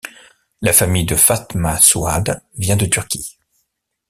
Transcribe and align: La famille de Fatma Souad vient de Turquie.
La 0.63 0.73
famille 0.73 1.05
de 1.05 1.15
Fatma 1.15 1.79
Souad 1.79 2.41
vient 2.55 2.75
de 2.75 2.87
Turquie. 2.87 3.37